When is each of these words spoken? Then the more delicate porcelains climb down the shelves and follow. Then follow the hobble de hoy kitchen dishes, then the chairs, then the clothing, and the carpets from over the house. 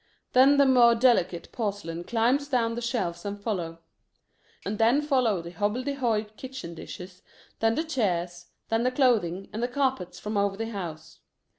Then 0.33 0.57
the 0.57 0.65
more 0.65 0.95
delicate 0.95 1.51
porcelains 1.51 2.07
climb 2.07 2.37
down 2.37 2.73
the 2.73 2.81
shelves 2.81 3.23
and 3.23 3.39
follow. 3.39 3.81
Then 4.65 4.99
follow 5.03 5.43
the 5.43 5.51
hobble 5.51 5.83
de 5.83 5.93
hoy 5.93 6.23
kitchen 6.23 6.73
dishes, 6.73 7.21
then 7.59 7.75
the 7.75 7.83
chairs, 7.83 8.47
then 8.69 8.81
the 8.81 8.89
clothing, 8.89 9.47
and 9.53 9.61
the 9.61 9.67
carpets 9.67 10.17
from 10.17 10.37
over 10.37 10.57
the 10.57 10.69
house. 10.71 11.19